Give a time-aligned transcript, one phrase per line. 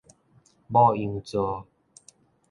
[0.71, 1.67] 牡羊座